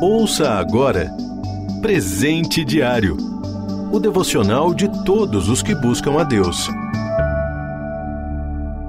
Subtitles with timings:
[0.00, 1.10] Ouça agora
[1.80, 3.16] Presente Diário
[3.90, 6.68] o devocional de todos os que buscam a Deus.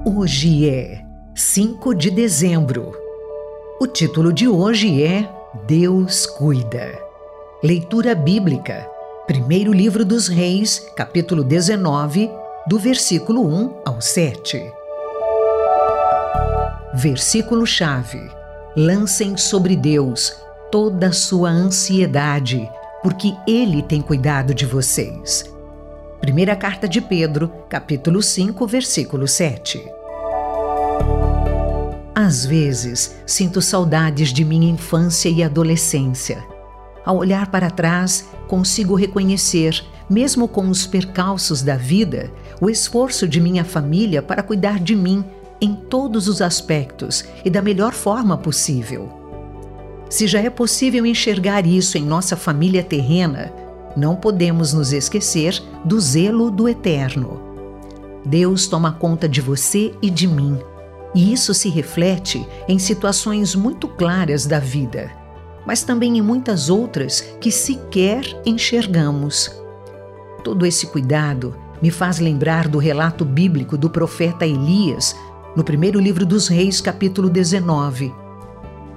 [0.04, 1.02] Hoje é
[1.34, 2.92] 5 de dezembro.
[3.80, 5.30] O título de hoje é
[5.66, 6.98] Deus Cuida.
[7.62, 8.86] Leitura bíblica.
[9.26, 12.28] Primeiro livro dos Reis, capítulo 19,
[12.66, 14.60] do versículo 1 ao 7.
[16.92, 18.20] Versículo-chave:
[18.76, 22.68] Lancem sobre Deus toda a sua ansiedade,
[23.02, 25.44] porque Ele tem cuidado de vocês.
[26.20, 29.82] Primeira carta de Pedro, capítulo 5, versículo 7.
[32.14, 36.44] Às vezes, sinto saudades de minha infância e adolescência.
[37.04, 42.30] Ao olhar para trás, consigo reconhecer, mesmo com os percalços da vida,
[42.60, 45.24] o esforço de minha família para cuidar de mim
[45.60, 49.17] em todos os aspectos e da melhor forma possível.
[50.08, 53.52] Se já é possível enxergar isso em nossa família terrena,
[53.94, 57.40] não podemos nos esquecer do zelo do Eterno.
[58.24, 60.58] Deus toma conta de você e de mim,
[61.14, 65.10] e isso se reflete em situações muito claras da vida,
[65.66, 69.50] mas também em muitas outras que sequer enxergamos.
[70.42, 75.14] Todo esse cuidado me faz lembrar do relato bíblico do profeta Elias,
[75.54, 78.27] no primeiro livro dos Reis, capítulo 19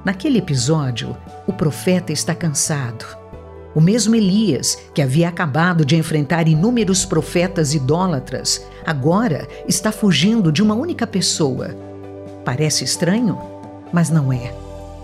[0.03, 3.05] Naquele episódio, o profeta está cansado.
[3.75, 10.63] O mesmo Elias, que havia acabado de enfrentar inúmeros profetas idólatras, agora está fugindo de
[10.63, 11.75] uma única pessoa.
[12.43, 13.37] Parece estranho,
[13.93, 14.53] mas não é.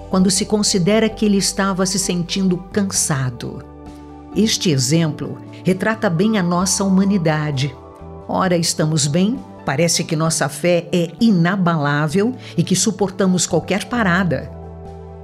[0.10, 3.64] Quando se considera que ele estava se sentindo cansado.
[4.36, 7.74] Este exemplo retrata bem a nossa humanidade.
[8.28, 14.57] Ora, estamos bem, parece que nossa fé é inabalável e que suportamos qualquer parada.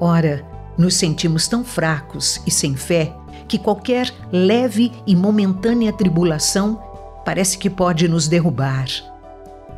[0.03, 0.45] Ora,
[0.77, 3.15] nos sentimos tão fracos e sem fé
[3.47, 6.77] que qualquer leve e momentânea tribulação
[7.23, 8.85] parece que pode nos derrubar.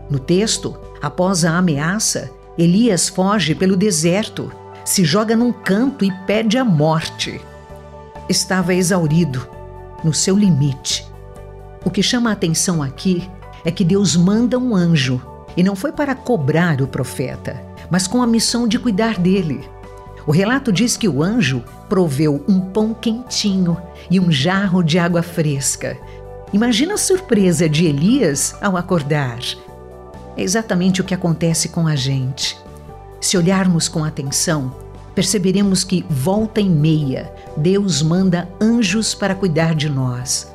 [0.10, 4.52] No texto, após a ameaça, Elias foge pelo deserto,
[4.84, 7.40] se joga num canto e pede a morte.
[8.28, 9.48] Estava exaurido,
[10.04, 11.08] no seu limite.
[11.86, 13.30] O que chama a atenção aqui
[13.64, 15.22] é que Deus manda um anjo,
[15.56, 17.62] e não foi para cobrar o profeta,
[17.92, 19.70] mas com a missão de cuidar dele.
[20.28, 23.78] O relato diz que o anjo proveu um pão quentinho
[24.10, 25.98] e um jarro de água fresca.
[26.52, 29.40] Imagina a surpresa de Elias ao acordar.
[30.36, 32.58] É exatamente o que acontece com a gente.
[33.22, 34.76] Se olharmos com atenção,
[35.14, 40.54] perceberemos que, volta e meia, Deus manda anjos para cuidar de nós.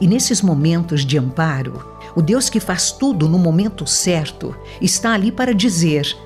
[0.00, 5.30] E nesses momentos de amparo, o Deus que faz tudo no momento certo está ali
[5.30, 6.16] para dizer: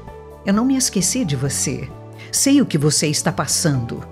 [0.47, 1.89] Eu não me esqueci de você.
[2.33, 4.03] Sei o que você está passando.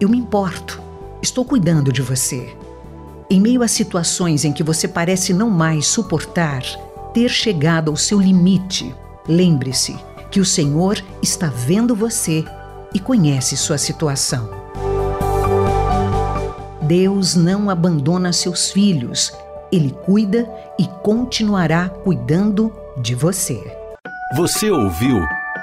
[0.00, 0.80] Eu me importo.
[1.22, 2.56] Estou cuidando de você.
[3.30, 6.62] Em meio a situações em que você parece não mais suportar,
[7.14, 8.94] ter chegado ao seu limite,
[9.26, 9.96] lembre-se
[10.30, 12.44] que o Senhor está vendo você
[12.94, 14.50] e conhece sua situação.
[16.82, 19.32] Deus não abandona seus filhos,
[19.70, 23.62] Ele cuida e continuará cuidando de você.
[24.36, 25.22] Você ouviu